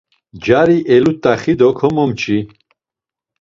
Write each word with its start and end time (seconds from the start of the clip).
Cari 0.43 0.77
elut̆axi 0.95 1.53
do 1.59 1.69
komomçi. 1.77 2.37